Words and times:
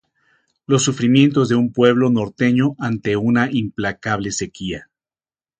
Los 0.65 0.81
sufrimientos 0.85 1.47
de 1.47 1.53
un 1.53 1.71
pueblo 1.73 2.09
norteño 2.09 2.75
ante 2.79 3.15
una 3.17 3.51
implacable 3.51 4.31
sequía. 4.31 4.89